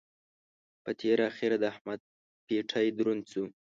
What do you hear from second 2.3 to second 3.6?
پېټی دروند شو.